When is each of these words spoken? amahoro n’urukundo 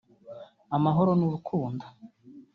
amahoro 0.75 1.11
n’urukundo 1.19 1.85